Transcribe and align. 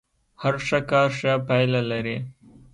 هر 0.41 0.55
ښه 0.65 0.79
کار 0.91 1.09
ښه 1.19 1.33
پايله 1.47 1.81
لري. 1.91 2.17